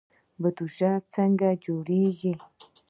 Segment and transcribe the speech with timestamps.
[0.41, 2.33] بودجه څنګه جوړیږي؟